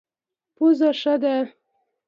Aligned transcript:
پزه 0.55 0.89
ښه 0.99 1.15
ده. 1.21 1.35